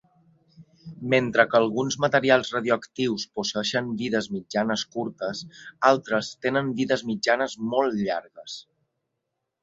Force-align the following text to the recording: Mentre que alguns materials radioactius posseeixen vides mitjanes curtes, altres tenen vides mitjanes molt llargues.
Mentre 1.13 1.43
que 1.49 1.57
alguns 1.57 1.97
materials 2.05 2.47
radioactius 2.55 3.25
posseeixen 3.39 3.91
vides 3.99 4.29
mitjanes 4.37 4.85
curtes, 4.95 5.43
altres 5.89 6.31
tenen 6.47 6.71
vides 6.79 7.03
mitjanes 7.11 7.55
molt 7.75 7.99
llargues. 8.09 8.57